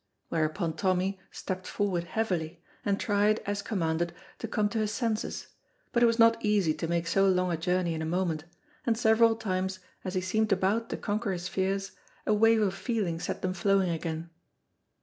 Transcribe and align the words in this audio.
whereupon 0.29 0.75
Tommy 0.75 1.19
stepped 1.29 1.67
forward 1.67 2.05
heavily, 2.05 2.59
and 2.83 2.99
tried, 2.99 3.37
as 3.45 3.61
commanded, 3.61 4.11
to 4.39 4.47
come 4.47 4.67
to 4.67 4.79
his 4.79 4.91
senses, 4.91 5.49
but 5.91 6.01
it 6.01 6.07
was 6.07 6.17
not 6.17 6.43
easy 6.43 6.73
to 6.73 6.87
make 6.87 7.05
so 7.05 7.27
long 7.27 7.51
a 7.51 7.55
journey 7.55 7.93
in 7.93 8.01
a 8.01 8.05
moment, 8.07 8.43
and 8.83 8.97
several 8.97 9.35
times, 9.35 9.77
as 10.03 10.15
he 10.15 10.21
seemed 10.21 10.51
about 10.51 10.89
to 10.89 10.97
conquer 10.97 11.31
his 11.31 11.47
fears, 11.47 11.91
a 12.25 12.33
wave 12.33 12.63
of 12.63 12.73
feeling 12.73 13.19
set 13.19 13.43
them 13.43 13.53
flowing 13.53 13.89
again. 13.91 14.31